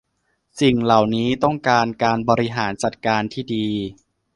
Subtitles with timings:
[0.61, 3.67] สิ่งเหล่านี้ต้องการการบริหารจัดการที่ดี